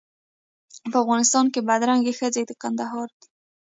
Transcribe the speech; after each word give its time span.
په 0.91 0.97
افغانستان 1.03 1.45
کې 1.53 1.65
بدرنګې 1.69 2.13
ښځې 2.19 2.41
د 2.45 2.51
کندهار 2.61 3.09
دي. 3.19 3.27